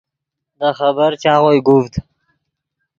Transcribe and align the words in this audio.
دے 0.59 0.69
خبر 0.79 1.11
چاغوئے 1.23 1.59
گوڤد 1.67 1.93